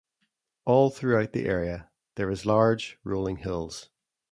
[0.65, 3.91] All throughout the area, there is large, rolling hills.